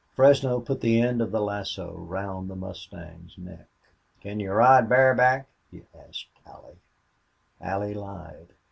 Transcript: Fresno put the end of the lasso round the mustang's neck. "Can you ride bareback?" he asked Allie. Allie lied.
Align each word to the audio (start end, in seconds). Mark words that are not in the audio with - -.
Fresno 0.15 0.59
put 0.59 0.81
the 0.81 0.99
end 0.99 1.21
of 1.21 1.29
the 1.31 1.39
lasso 1.39 1.93
round 1.93 2.49
the 2.49 2.55
mustang's 2.55 3.37
neck. 3.37 3.67
"Can 4.19 4.39
you 4.39 4.51
ride 4.51 4.89
bareback?" 4.89 5.47
he 5.69 5.83
asked 5.93 6.25
Allie. 6.43 6.79
Allie 7.61 7.93
lied. 7.93 8.47